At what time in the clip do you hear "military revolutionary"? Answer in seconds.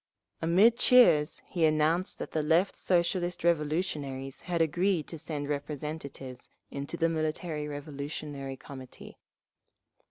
7.07-8.57